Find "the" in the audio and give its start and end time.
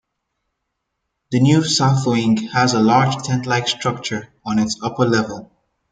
1.29-1.39